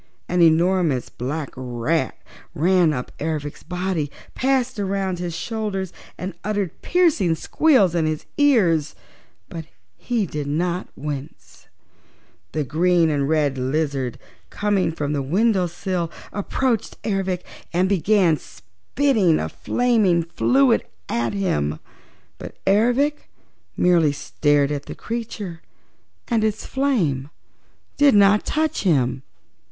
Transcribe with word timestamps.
An 0.27 0.41
enormous 0.41 1.09
black 1.09 1.51
rat 1.55 2.17
ran 2.55 2.91
up 2.91 3.11
Ervic's 3.19 3.61
body, 3.61 4.09
passed 4.33 4.79
around 4.79 5.19
his 5.19 5.35
shoulders 5.35 5.93
and 6.17 6.33
uttered 6.43 6.81
piercing 6.81 7.35
squeals 7.35 7.93
in 7.93 8.07
his 8.07 8.25
ears, 8.35 8.95
but 9.47 9.65
he 9.95 10.25
did 10.25 10.47
not 10.47 10.87
wince. 10.95 11.67
The 12.51 12.63
green 12.63 13.11
and 13.11 13.29
red 13.29 13.59
lizard, 13.59 14.17
coming 14.49 14.91
from 14.91 15.13
the 15.13 15.21
window 15.21 15.67
sill, 15.67 16.09
approached 16.33 16.97
Ervic 17.03 17.43
and 17.71 17.87
began 17.87 18.37
spitting 18.37 19.37
a 19.39 19.49
flaming 19.49 20.23
fluid 20.23 20.83
at 21.09 21.33
him, 21.35 21.79
but 22.39 22.57
Ervic 22.65 23.29
merely 23.77 24.13
stared 24.13 24.71
at 24.71 24.87
the 24.87 24.95
creature 24.95 25.61
and 26.27 26.43
its 26.43 26.65
flame 26.65 27.29
did 27.97 28.15
not 28.15 28.43
touch 28.47 28.81
him. 28.81 29.21